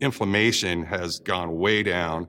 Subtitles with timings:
[0.00, 2.28] inflammation has gone way down.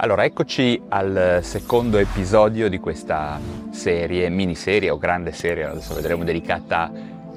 [0.00, 6.88] Allora, eccoci al secondo episodio di questa serie, miniserie o grande serie, adesso vedremo, dedicata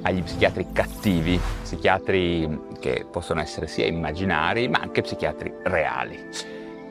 [0.03, 6.19] agli psichiatri cattivi, psichiatri che possono essere sia immaginari ma anche psichiatri reali.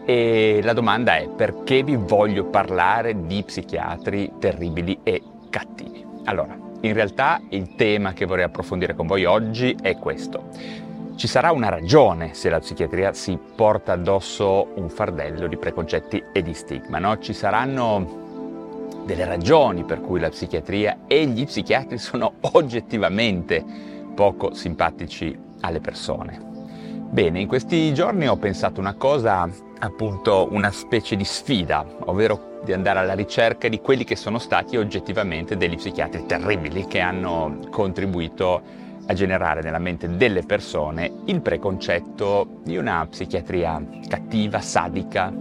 [0.04, 6.04] E la domanda è perché vi voglio parlare di psichiatri terribili e cattivi?
[6.24, 10.89] Allora, in realtà il tema che vorrei approfondire con voi oggi è questo
[11.20, 16.40] ci sarà una ragione se la psichiatria si porta addosso un fardello di preconcetti e
[16.40, 17.18] di stigma, no?
[17.18, 23.62] Ci saranno delle ragioni per cui la psichiatria e gli psichiatri sono oggettivamente
[24.14, 26.40] poco simpatici alle persone.
[27.10, 29.46] Bene, in questi giorni ho pensato una cosa,
[29.78, 34.78] appunto una specie di sfida, ovvero di andare alla ricerca di quelli che sono stati
[34.78, 42.60] oggettivamente degli psichiatri terribili che hanno contribuito a generare nella mente delle persone il preconcetto
[42.64, 45.32] di una psichiatria cattiva, sadica,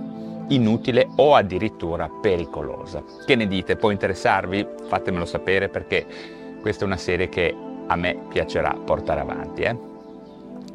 [0.49, 3.03] inutile o addirittura pericolosa.
[3.25, 3.75] Che ne dite?
[3.75, 4.65] Può interessarvi?
[4.87, 6.05] Fatemelo sapere perché
[6.61, 7.55] questa è una serie che
[7.87, 9.61] a me piacerà portare avanti.
[9.61, 9.88] Eh?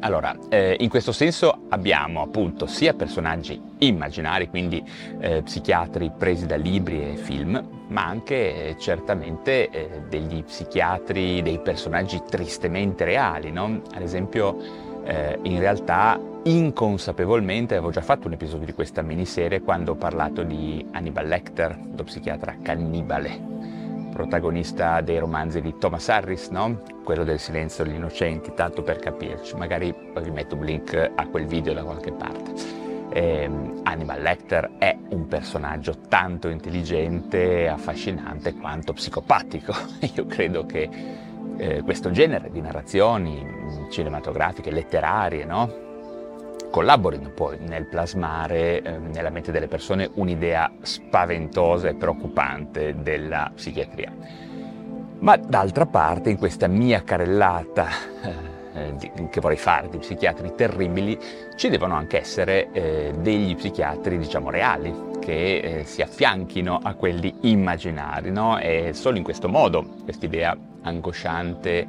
[0.05, 4.87] Allora, eh, in questo senso abbiamo appunto sia personaggi immaginari, quindi
[5.19, 11.59] eh, psichiatri presi da libri e film, ma anche eh, certamente eh, degli psichiatri, dei
[11.59, 13.81] personaggi tristemente reali, no?
[13.95, 19.93] Ad esempio, eh, in realtà inconsapevolmente avevo già fatto un episodio di questa miniserie quando
[19.93, 23.54] ho parlato di Hannibal Lecter, lo psichiatra cannibale
[24.15, 26.81] protagonista dei romanzi di Thomas Harris, no?
[27.03, 31.45] quello del silenzio degli innocenti, tanto per capirci, magari vi metto un link a quel
[31.45, 32.53] video da qualche parte.
[33.11, 33.49] Eh,
[33.83, 39.73] Hannibal Lecter è un personaggio tanto intelligente affascinante quanto psicopatico.
[40.15, 40.89] Io credo che
[41.57, 43.45] eh, questo genere di narrazioni
[43.89, 45.84] cinematografiche, letterarie, no?
[46.75, 54.11] Collaborino poi nel plasmare eh, nella mente delle persone un'idea spaventosa e preoccupante della psichiatria.
[55.19, 57.87] Ma d'altra parte, in questa mia carrellata
[58.73, 58.93] eh,
[59.29, 61.17] che vorrei fare di psichiatri terribili,
[61.55, 67.33] ci devono anche essere eh, degli psichiatri, diciamo, reali, che eh, si affianchino a quelli
[67.43, 68.59] immaginari, no?
[68.59, 71.87] E solo in questo modo quest'idea angosciante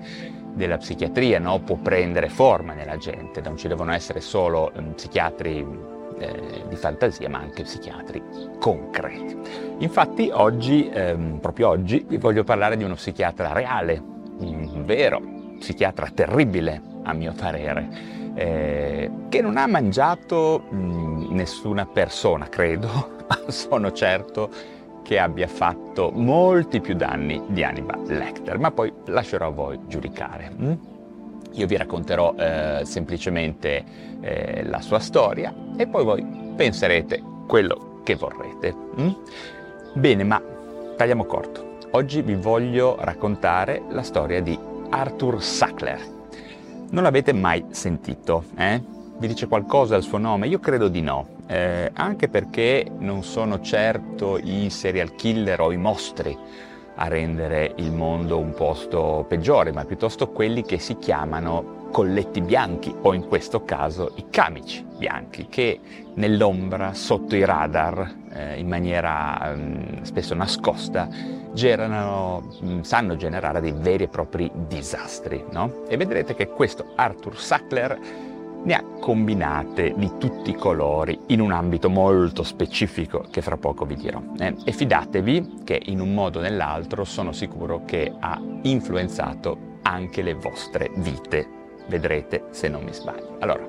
[0.56, 1.60] della psichiatria no?
[1.60, 5.64] può prendere forma nella gente, non ci devono essere solo um, psichiatri
[6.18, 8.22] eh, di fantasia, ma anche psichiatri
[8.58, 9.36] concreti.
[9.78, 14.02] Infatti oggi, ehm, proprio oggi, vi voglio parlare di uno psichiatra reale,
[14.38, 15.20] un vero
[15.58, 17.88] psichiatra terribile, a mio parere,
[18.34, 22.88] eh, che non ha mangiato mh, nessuna persona, credo,
[23.28, 24.50] ma sono certo
[25.06, 30.50] che abbia fatto molti più danni di Hannibal Lecter, ma poi lascerò a voi giudicare.
[30.50, 30.72] Mm?
[31.52, 33.84] Io vi racconterò eh, semplicemente
[34.20, 38.74] eh, la sua storia e poi voi penserete quello che vorrete.
[39.00, 39.10] Mm?
[39.94, 40.42] Bene, ma
[40.96, 41.76] tagliamo corto.
[41.92, 44.58] Oggi vi voglio raccontare la storia di
[44.90, 46.00] Arthur Sackler.
[46.90, 48.82] Non l'avete mai sentito, eh?
[49.18, 50.46] Vi dice qualcosa il suo nome?
[50.46, 55.78] Io credo di no, eh, anche perché non sono certo i serial killer o i
[55.78, 56.36] mostri
[56.96, 62.94] a rendere il mondo un posto peggiore, ma piuttosto quelli che si chiamano colletti bianchi
[63.02, 65.80] o in questo caso i camici bianchi che
[66.14, 71.08] nell'ombra, sotto i radar, eh, in maniera eh, spesso nascosta,
[71.54, 75.42] generano, mm, sanno generare dei veri e propri disastri.
[75.52, 75.84] No?
[75.88, 77.98] E vedrete che questo Arthur Sackler
[78.66, 83.84] ne ha combinate di tutti i colori in un ambito molto specifico che fra poco
[83.84, 84.20] vi dirò.
[84.38, 90.20] Eh, e fidatevi che in un modo o nell'altro sono sicuro che ha influenzato anche
[90.22, 91.48] le vostre vite.
[91.86, 93.36] Vedrete se non mi sbaglio.
[93.38, 93.64] Allora,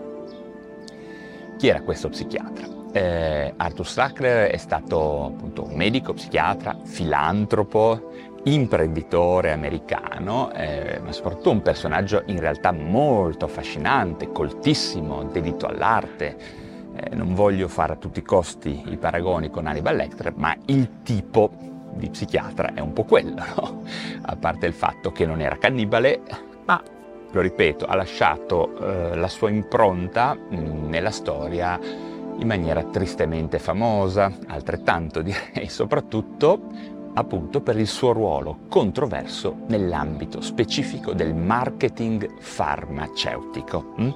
[1.58, 2.78] chi era questo psichiatra?
[2.98, 8.12] eh, Arthur Sackler è stato appunto un medico, psichiatra, filantropo,
[8.44, 16.66] imprenditore americano, eh, ma soprattutto un personaggio in realtà molto affascinante, coltissimo, dedito all'arte.
[16.96, 21.02] Eh, non voglio fare a tutti i costi i paragoni con Hannibal Lecter, ma il
[21.04, 21.52] tipo
[21.94, 23.84] di psichiatra è un po' quello, no?
[24.22, 26.22] a parte il fatto che non era cannibale,
[26.66, 26.82] ma
[27.32, 31.80] lo ripeto, ha lasciato eh, la sua impronta mh, nella storia
[32.40, 41.14] in maniera tristemente famosa, altrettanto direi, soprattutto appunto per il suo ruolo controverso nell'ambito specifico
[41.14, 43.94] del marketing farmaceutico.
[44.00, 44.10] Mm?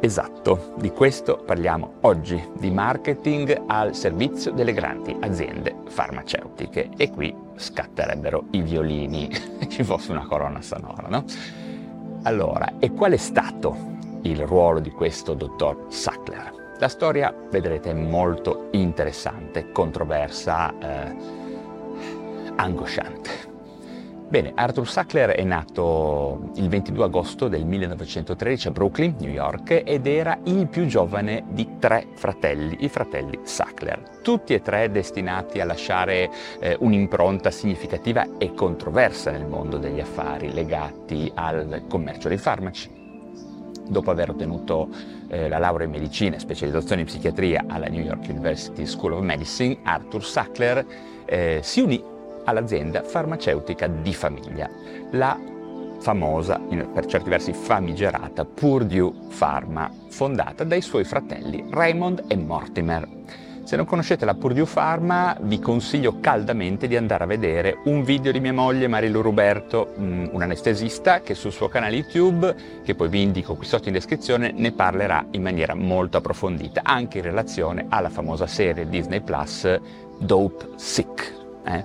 [0.00, 7.34] Esatto, di questo parliamo oggi, di marketing al servizio delle grandi aziende farmaceutiche e qui
[7.54, 9.30] scatterebbero i violini,
[9.68, 11.24] ci fosse una colonna sonora, no?
[12.22, 13.76] Allora, e qual è stato
[14.22, 16.74] il ruolo di questo dottor Sackler?
[16.78, 21.39] La storia, vedrete, è molto interessante, controversa, eh,
[22.60, 23.48] angosciante.
[24.28, 30.06] Bene, Arthur Sackler è nato il 22 agosto del 1913 a Brooklyn, New York, ed
[30.06, 35.64] era il più giovane di tre fratelli, i fratelli Sackler, tutti e tre destinati a
[35.64, 36.30] lasciare
[36.60, 42.88] eh, un'impronta significativa e controversa nel mondo degli affari legati al commercio dei farmaci.
[43.88, 44.90] Dopo aver ottenuto
[45.26, 49.22] eh, la laurea in medicina e specializzazione in psichiatria alla New York University School of
[49.22, 50.86] Medicine, Arthur Sackler
[51.24, 52.09] eh, si unì
[52.44, 54.68] all'azienda farmaceutica di famiglia,
[55.12, 55.38] la
[56.00, 56.58] famosa,
[56.92, 63.08] per certi versi famigerata Purdue Pharma, fondata dai suoi fratelli Raymond e Mortimer.
[63.62, 68.32] Se non conoscete la Purdue Pharma, vi consiglio caldamente di andare a vedere un video
[68.32, 72.52] di mia moglie Marilu Ruberto, mm, un anestesista, che sul suo canale YouTube,
[72.82, 77.18] che poi vi indico qui sotto in descrizione, ne parlerà in maniera molto approfondita, anche
[77.18, 79.78] in relazione alla famosa serie Disney Plus
[80.18, 81.32] Dope Sick.
[81.64, 81.84] Eh?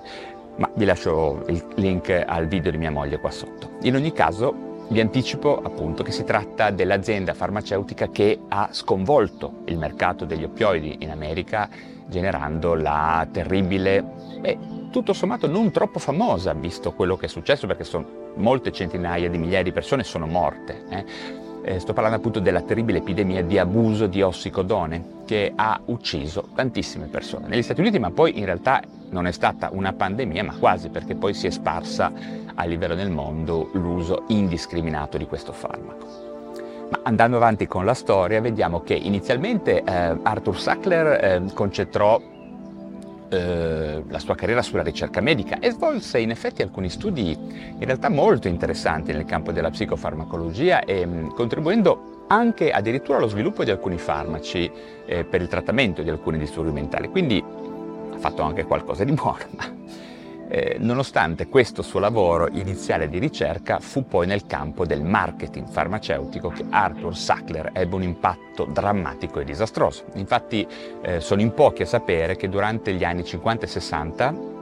[0.57, 3.71] Ma vi lascio il link al video di mia moglie qua sotto.
[3.81, 9.77] In ogni caso vi anticipo appunto che si tratta dell'azienda farmaceutica che ha sconvolto il
[9.77, 11.67] mercato degli oppioidi in America
[12.07, 14.03] generando la terribile
[14.41, 14.57] e
[14.91, 19.37] tutto sommato non troppo famosa visto quello che è successo perché sono molte centinaia di
[19.37, 20.83] migliaia di persone sono morte.
[20.89, 21.05] Eh.
[21.67, 27.07] Eh, sto parlando appunto della terribile epidemia di abuso di ossicodone che ha ucciso tantissime
[27.07, 30.89] persone negli Stati Uniti, ma poi in realtà non è stata una pandemia, ma quasi
[30.89, 32.13] perché poi si è sparsa
[32.53, 36.05] a livello del mondo l'uso indiscriminato di questo farmaco.
[36.91, 42.21] Ma andando avanti con la storia, vediamo che inizialmente eh, Arthur Sackler eh, concentrò
[43.29, 48.09] eh, la sua carriera sulla ricerca medica e svolse in effetti alcuni studi in realtà
[48.09, 53.97] molto interessanti nel campo della psicofarmacologia e mh, contribuendo anche addirittura allo sviluppo di alcuni
[53.97, 54.71] farmaci
[55.05, 57.09] eh, per il trattamento di alcuni disturbi mentali.
[57.09, 57.43] Quindi
[58.13, 59.37] ha fatto anche qualcosa di buono,
[60.47, 66.49] eh, nonostante questo suo lavoro iniziale di ricerca fu poi nel campo del marketing farmaceutico
[66.49, 70.05] che Arthur Sackler ebbe un impatto drammatico e disastroso.
[70.15, 70.65] Infatti
[71.01, 74.53] eh, sono in pochi a sapere che durante gli anni 50 e 60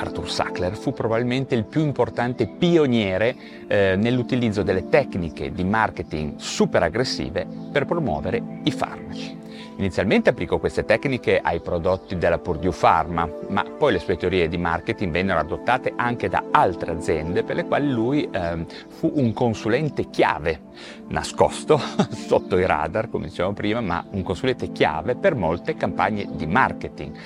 [0.00, 3.36] Arthur Sackler fu probabilmente il più importante pioniere
[3.66, 9.38] eh, nell'utilizzo delle tecniche di marketing super aggressive per promuovere i farmaci.
[9.80, 14.58] Inizialmente applicò queste tecniche ai prodotti della Purdue Pharma, ma poi le sue teorie di
[14.58, 20.10] marketing vennero adottate anche da altre aziende per le quali lui eh, fu un consulente
[20.10, 20.60] chiave,
[21.08, 21.80] nascosto
[22.12, 27.16] sotto i radar, come dicevamo prima, ma un consulente chiave per molte campagne di marketing.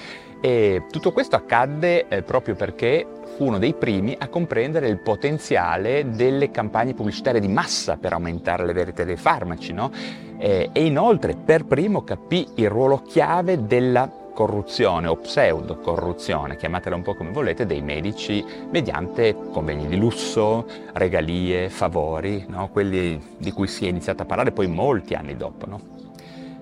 [0.44, 6.10] E tutto questo accadde eh, proprio perché fu uno dei primi a comprendere il potenziale
[6.10, 9.90] delle campagne pubblicitarie di massa per aumentare le vendite dei farmaci, no?
[10.36, 16.94] eh, e inoltre per primo capì il ruolo chiave della corruzione o pseudo corruzione, chiamatela
[16.94, 22.68] un po' come volete, dei medici mediante convegni di lusso, regalie, favori, no?
[22.68, 25.64] quelli di cui si è iniziato a parlare poi molti anni dopo.
[25.64, 25.80] No?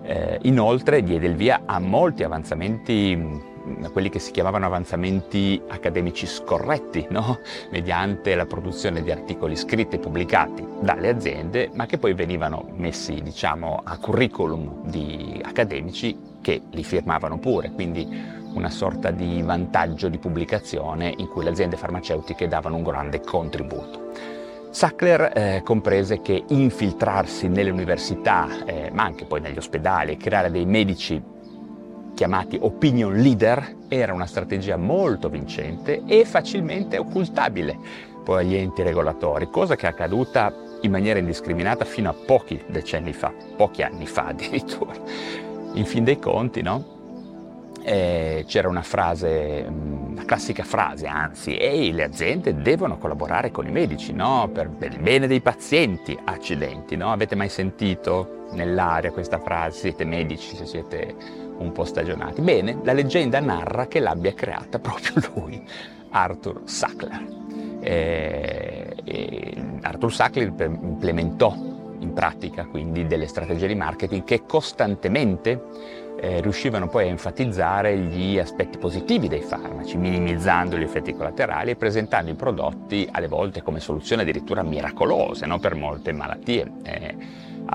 [0.04, 3.50] Eh, inoltre diede il via a molti avanzamenti
[3.92, 7.38] quelli che si chiamavano avanzamenti accademici scorretti, no?
[7.70, 13.20] mediante la produzione di articoli scritti e pubblicati dalle aziende, ma che poi venivano messi
[13.22, 20.18] diciamo, a curriculum di accademici che li firmavano pure, quindi una sorta di vantaggio di
[20.18, 24.10] pubblicazione in cui le aziende farmaceutiche davano un grande contributo.
[24.70, 30.50] Sackler eh, comprese che infiltrarsi nelle università, eh, ma anche poi negli ospedali, e creare
[30.50, 31.22] dei medici
[32.14, 39.50] chiamati opinion leader era una strategia molto vincente e facilmente occultabile poi agli enti regolatori,
[39.50, 44.26] cosa che è accaduta in maniera indiscriminata fino a pochi decenni fa, pochi anni fa
[44.30, 44.94] addirittura.
[45.74, 47.00] in fin dei conti, no?
[47.84, 53.66] Eh, c'era una frase, mm, una classica frase, anzi, ehi, le aziende devono collaborare con
[53.66, 54.48] i medici, no?
[54.52, 57.10] Per, per il bene dei pazienti, accidenti, no?
[57.10, 59.80] Avete mai sentito nell'aria questa frase?
[59.80, 61.14] Siete medici, se siete
[61.62, 62.40] un po' stagionati.
[62.40, 65.62] Bene, la leggenda narra che l'abbia creata proprio lui,
[66.10, 67.26] Arthur Sackler.
[67.80, 68.96] Eh,
[69.82, 71.54] Arthur Sackler implementò
[72.02, 75.62] in pratica quindi delle strategie di marketing che costantemente
[76.20, 81.76] eh, riuscivano poi a enfatizzare gli aspetti positivi dei farmaci, minimizzando gli effetti collaterali e
[81.76, 85.58] presentando i prodotti alle volte come soluzioni addirittura miracolose no?
[85.58, 86.70] per molte malattie.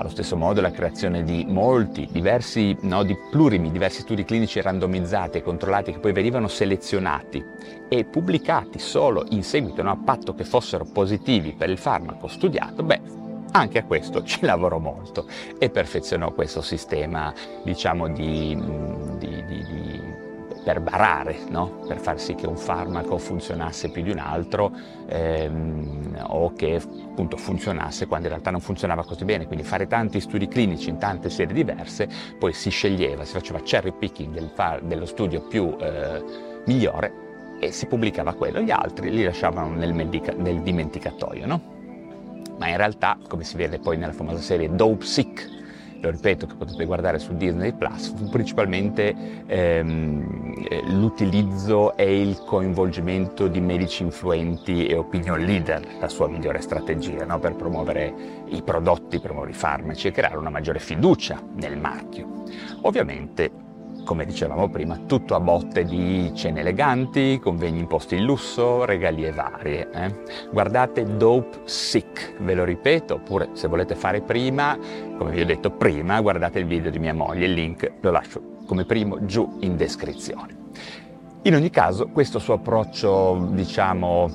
[0.00, 5.38] Allo stesso modo la creazione di molti, diversi, no, di plurimi, diversi studi clinici randomizzati
[5.38, 7.44] e controllati che poi venivano selezionati
[7.88, 12.84] e pubblicati solo in seguito no, a patto che fossero positivi per il farmaco studiato,
[12.84, 13.00] beh,
[13.50, 15.26] anche a questo ci lavorò molto
[15.58, 18.97] e perfezionò questo sistema, diciamo, di, di, di, di
[20.68, 21.78] per barare, no?
[21.86, 24.70] per far sì che un farmaco funzionasse più di un altro
[25.06, 29.46] ehm, o che appunto funzionasse quando in realtà non funzionava così bene.
[29.46, 32.06] Quindi fare tanti studi clinici in tante serie diverse,
[32.38, 36.22] poi si sceglieva, si faceva cherry picking del dello studio più eh,
[36.66, 41.46] migliore e si pubblicava quello, gli altri li lasciavano nel, medica- nel dimenticatoio.
[41.46, 41.76] No?
[42.58, 45.48] ma in realtà, come si vede poi nella famosa serie Dope Sick,
[46.00, 49.14] lo ripeto che potete guardare su Disney Plus, principalmente
[49.46, 57.24] ehm, l'utilizzo e il coinvolgimento di medici influenti e opinion leader, la sua migliore strategia
[57.24, 57.38] no?
[57.38, 58.14] per promuovere
[58.46, 62.44] i prodotti, promuovere i farmaci e creare una maggiore fiducia nel marchio.
[62.82, 63.66] Ovviamente
[64.08, 69.90] come dicevamo prima, tutto a botte di cene eleganti, convegni imposti in lusso, regalie varie.
[69.92, 70.14] Eh?
[70.50, 74.78] Guardate Dope Sick, ve lo ripeto, oppure se volete fare prima,
[75.18, 78.40] come vi ho detto prima, guardate il video di mia moglie, il link lo lascio
[78.64, 80.56] come primo giù in descrizione.
[81.42, 84.30] In ogni caso, questo suo approccio, diciamo,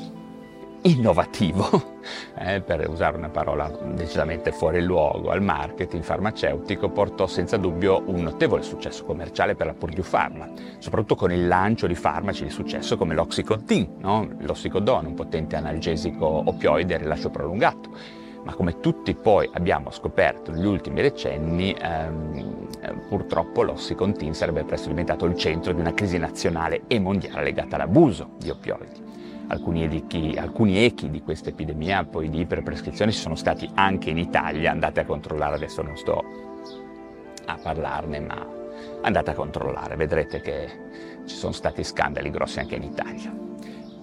[0.83, 1.99] innovativo,
[2.37, 8.21] eh, per usare una parola decisamente fuori luogo, al marketing farmaceutico portò senza dubbio un
[8.21, 10.49] notevole successo commerciale per la Purdue Pharma,
[10.79, 14.27] soprattutto con il lancio di farmaci di successo come l'Oxycontin, no?
[14.39, 18.21] l'ossicodone, un potente analgesico opioide a rilascio prolungato.
[18.43, 22.67] Ma come tutti poi abbiamo scoperto negli ultimi decenni, ehm,
[23.07, 28.31] purtroppo l'Oxycontin sarebbe presto diventato il centro di una crisi nazionale e mondiale legata all'abuso
[28.37, 29.02] di opioidi
[29.53, 34.17] alcuni, edichi, alcuni echi di questa epidemia poi di iperprescrizione ci sono stati anche in
[34.17, 36.23] Italia, andate a controllare, adesso non sto
[37.45, 38.47] a parlarne, ma
[39.01, 40.67] andate a controllare, vedrete che
[41.25, 43.41] ci sono stati scandali grossi anche in Italia.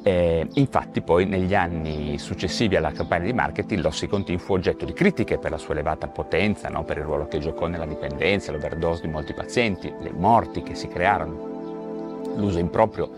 [0.03, 5.37] E infatti poi negli anni successivi alla campagna di marketing l'Oxycontin fu oggetto di critiche
[5.37, 6.85] per la sua elevata potenza, no?
[6.85, 10.89] per il ruolo che giocò nella dipendenza, l'overdose di molti pazienti, le morti che si
[10.89, 13.11] crearono, l'uso improprio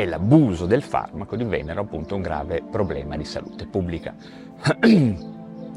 [0.00, 4.14] e l'abuso del farmaco divennero appunto un grave problema di salute pubblica.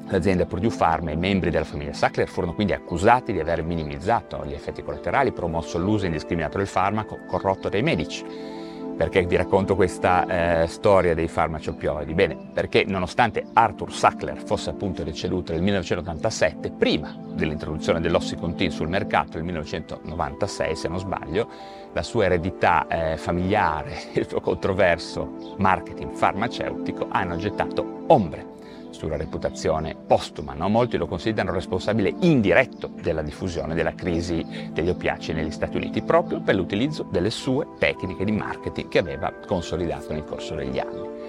[0.09, 4.45] L'azienda Purdue Pharma e i membri della famiglia Sackler furono quindi accusati di aver minimizzato
[4.45, 8.60] gli effetti collaterali, promosso l'uso indiscriminato del farmaco, corrotto dai medici
[9.01, 12.13] perché vi racconto questa eh, storia dei farmaci opioidi?
[12.13, 19.37] Bene, perché nonostante Arthur Sackler fosse appunto deceduto nel 1987, prima dell'introduzione dell'Oxycontin sul mercato
[19.37, 21.49] nel 1996, se non sbaglio,
[21.93, 28.50] la sua eredità eh, familiare e il suo controverso marketing farmaceutico hanno gettato ombre
[28.91, 30.53] sulla reputazione postuma.
[30.53, 30.69] No?
[30.69, 36.41] Molti lo considerano responsabile indiretto della diffusione della crisi degli oppiacei negli Stati Uniti, proprio
[36.41, 41.20] per l'utilizzo delle sue tecniche di marketing che aveva consolidato nel corso degli anni.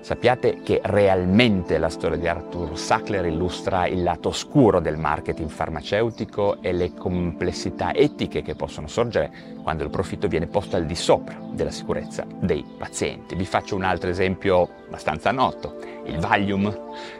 [0.00, 6.62] Sappiate che realmente la storia di Arthur Sackler illustra il lato oscuro del marketing farmaceutico
[6.62, 9.30] e le complessità etiche che possono sorgere
[9.62, 13.34] quando il profitto viene posto al di sopra della sicurezza dei pazienti.
[13.34, 15.76] Vi faccio un altro esempio abbastanza noto.
[16.06, 16.74] Il Valium,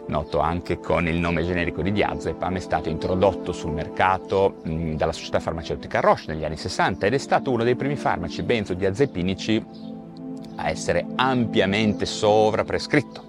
[0.07, 5.39] noto anche con il nome generico di diazepam, è stato introdotto sul mercato dalla società
[5.39, 9.90] farmaceutica Roche negli anni 60 ed è stato uno dei primi farmaci benzodiazepinici
[10.63, 13.29] a essere ampiamente sovraprescritto.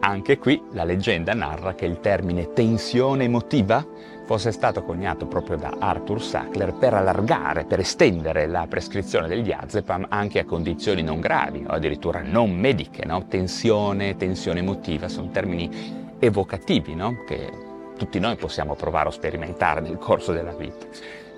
[0.00, 3.84] Anche qui la leggenda narra che il termine tensione emotiva
[4.26, 10.06] fosse stato coniato proprio da Arthur Sackler per allargare, per estendere la prescrizione del diazepam
[10.08, 13.04] anche a condizioni non gravi o addirittura non mediche.
[13.06, 13.26] No?
[13.26, 17.22] Tensione, tensione emotiva sono termini evocativi no?
[17.24, 17.50] che
[17.96, 20.86] tutti noi possiamo provare o sperimentare nel corso della vita.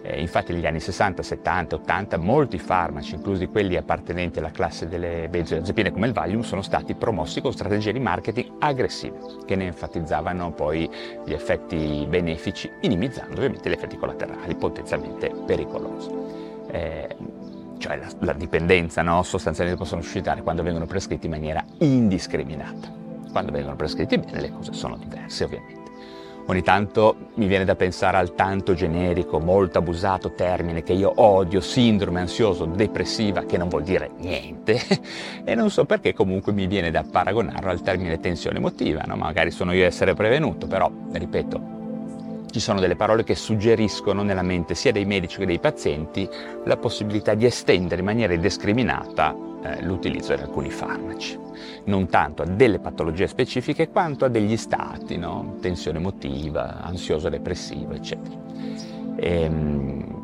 [0.02, 5.28] Eh, infatti negli anni 60, 70, 80 molti farmaci, inclusi quelli appartenenti alla classe delle
[5.28, 10.52] benzodiazepine come il Valium, sono stati promossi con strategie di marketing aggressive che ne enfatizzavano
[10.52, 10.88] poi
[11.24, 16.10] gli effetti benefici, minimizzando ovviamente gli effetti collaterali potenzialmente pericolosi.
[16.70, 17.16] Eh,
[17.78, 19.22] cioè la, la dipendenza no?
[19.22, 22.92] sostanzialmente possono suscitare quando vengono prescritti in maniera indiscriminata.
[23.30, 25.77] Quando vengono prescritti bene le cose sono diverse ovviamente.
[26.50, 31.60] Ogni tanto mi viene da pensare al tanto generico, molto abusato termine che io odio,
[31.60, 34.80] sindrome ansioso depressiva, che non vuol dire niente,
[35.44, 39.16] e non so perché comunque mi viene da paragonarlo al termine tensione emotiva, no?
[39.16, 44.40] magari sono io a essere prevenuto, però, ripeto, ci sono delle parole che suggeriscono nella
[44.40, 46.26] mente sia dei medici che dei pazienti
[46.64, 51.38] la possibilità di estendere in maniera indiscriminata eh, l'utilizzo di alcuni farmaci,
[51.84, 55.56] non tanto a delle patologie specifiche quanto a degli stati, no?
[55.60, 58.36] tensione emotiva, ansioso-depressivo, eccetera.
[59.16, 60.17] E, ehm,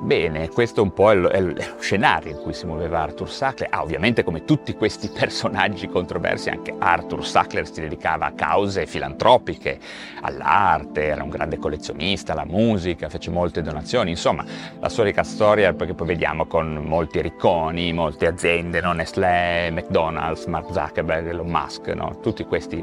[0.00, 3.68] Bene, questo un po' è lo, è lo, scenario in cui si muoveva Arthur Sackler.
[3.70, 9.78] Ah, ovviamente come tutti questi personaggi controversi, anche Arthur Sackler si dedicava a cause filantropiche,
[10.22, 14.44] all'arte, era un grande collezionista, alla musica, fece molte donazioni, insomma,
[14.78, 18.92] la solita storia perché poi vediamo con molti ricconi, molte aziende, no?
[18.92, 22.18] Nestlé, McDonald's, Mark Zuckerberg, Elon Musk, no?
[22.20, 22.82] tutti questi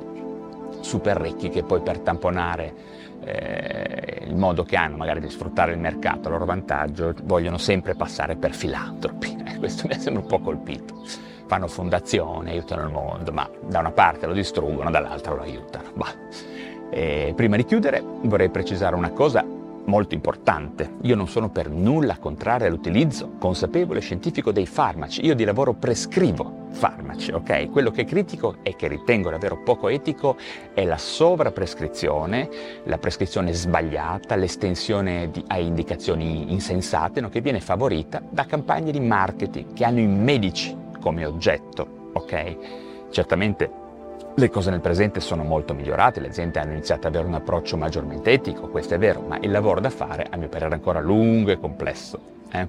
[0.81, 2.94] super ricchi che poi per tamponare
[3.25, 7.95] eh, il modo che hanno magari di sfruttare il mercato a loro vantaggio, vogliono sempre
[7.95, 9.33] passare per filantropi.
[9.45, 11.03] Eh, questo mi sembra un po' colpito.
[11.45, 15.91] Fanno fondazioni, aiutano il mondo, ma da una parte lo distruggono, dall'altra lo aiutano.
[16.89, 19.45] Eh, prima di chiudere vorrei precisare una cosa
[19.85, 20.95] molto importante.
[21.01, 25.23] Io non sono per nulla contrario all'utilizzo consapevole e scientifico dei farmaci.
[25.25, 27.71] Io di lavoro prescrivo farmaci, ok?
[27.71, 30.35] Quello che critico e che ritengo davvero poco etico
[30.73, 32.49] è la sovraprescrizione,
[32.83, 37.29] la prescrizione sbagliata, l'estensione di, a indicazioni insensate, no?
[37.29, 42.57] che viene favorita da campagne di marketing che hanno i medici come oggetto, ok?
[43.09, 43.83] Certamente
[44.37, 47.77] le cose nel presente sono molto migliorate, le aziende hanno iniziato ad avere un approccio
[47.77, 50.99] maggiormente etico, questo è vero, ma il lavoro da fare a mio parere è ancora
[50.99, 52.33] lungo e complesso.
[52.51, 52.67] Eh?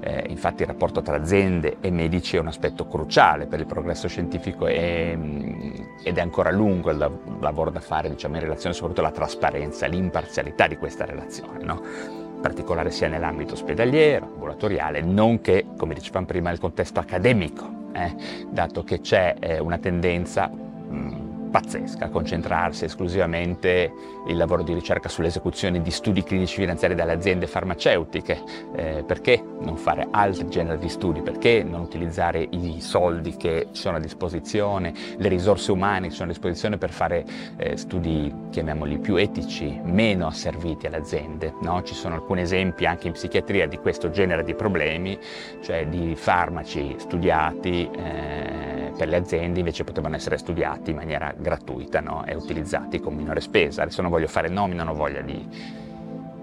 [0.00, 4.06] Eh, infatti il rapporto tra aziende e medici è un aspetto cruciale per il progresso
[4.06, 6.98] scientifico e, mm, ed è ancora lungo il
[7.40, 11.64] lavoro da fare diciamo, in relazione soprattutto alla trasparenza, l'imparzialità di questa relazione.
[11.64, 12.16] No?
[12.38, 18.14] in particolare sia nell'ambito ospedaliero, ambulatoriale, nonché, come dicevamo prima, nel contesto accademico, eh?
[18.48, 20.48] dato che c'è eh, una tendenza
[20.90, 21.27] 嗯。
[21.48, 23.92] Pazzesca concentrarsi esclusivamente
[24.26, 28.42] il lavoro di ricerca sull'esecuzione di studi clinici finanziari dalle aziende farmaceutiche.
[28.74, 31.22] Eh, perché non fare altri generi di studi?
[31.22, 36.32] Perché non utilizzare i soldi che sono a disposizione, le risorse umane che sono a
[36.32, 37.24] disposizione per fare
[37.56, 41.54] eh, studi, chiamiamoli più etici, meno asserviti alle aziende?
[41.62, 41.82] No?
[41.82, 45.18] Ci sono alcuni esempi anche in psichiatria di questo genere di problemi,
[45.62, 47.88] cioè di farmaci studiati.
[47.90, 52.24] Eh, per le aziende invece potevano essere studiati in maniera gratuita no?
[52.26, 53.82] e utilizzati con minore spesa.
[53.82, 55.46] Adesso non voglio fare nomi, non ho voglia di,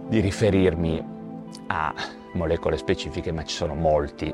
[0.08, 1.03] di riferirmi
[1.67, 1.93] a
[2.34, 4.34] molecole specifiche, ma ci sono molti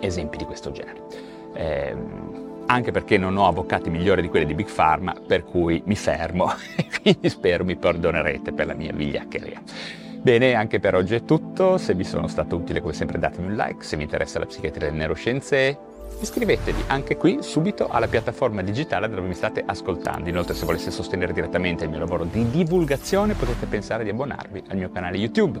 [0.00, 1.02] esempi di questo genere.
[1.54, 1.96] Eh,
[2.66, 6.52] anche perché non ho avvocati migliori di quelli di Big Pharma, per cui mi fermo
[6.76, 9.62] e quindi spero mi perdonerete per la mia vigliaccheria.
[10.20, 13.54] Bene, anche per oggi è tutto, se vi sono stato utile come sempre datemi un
[13.54, 15.87] like, se vi interessa la psichiatria delle neuroscienze
[16.20, 20.28] iscrivetevi anche qui subito alla piattaforma digitale dove mi state ascoltando.
[20.28, 24.76] Inoltre se voleste sostenere direttamente il mio lavoro di divulgazione potete pensare di abbonarvi al
[24.76, 25.60] mio canale YouTube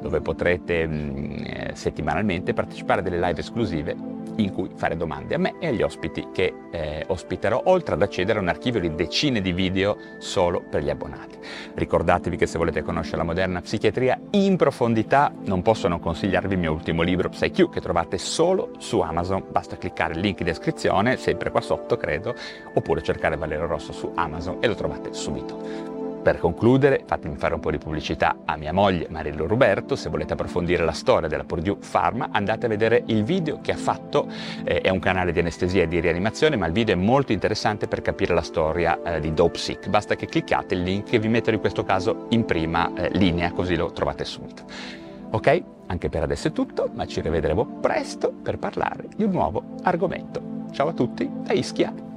[0.00, 5.34] dove potrete mh, mm, eh, settimanalmente partecipare a delle live esclusive in cui fare domande
[5.34, 8.94] a me e agli ospiti che eh, ospiterò, oltre ad accedere a un archivio di
[8.94, 11.38] decine di video solo per gli abbonati.
[11.74, 16.60] Ricordatevi che se volete conoscere la moderna psichiatria in profondità non posso non consigliarvi il
[16.60, 21.16] mio ultimo libro PsyQ che trovate solo su Amazon, basta cliccare il link in descrizione,
[21.16, 22.34] sempre qua sotto credo,
[22.74, 25.97] oppure cercare Valerio Rosso su Amazon e lo trovate subito.
[26.22, 30.34] Per concludere, fatemi fare un po' di pubblicità a mia moglie Marillo Roberto, se volete
[30.34, 34.28] approfondire la storia della Purdue Pharma andate a vedere il video che ha fatto,
[34.64, 37.86] eh, è un canale di anestesia e di rianimazione, ma il video è molto interessante
[37.86, 41.50] per capire la storia eh, di DopeSeek, basta che cliccate il link che vi metto
[41.50, 44.64] in questo caso in prima eh, linea, così lo trovate subito.
[45.30, 45.62] Ok?
[45.86, 50.66] Anche per adesso è tutto, ma ci rivedremo presto per parlare di un nuovo argomento.
[50.72, 52.07] Ciao a tutti da Ischia!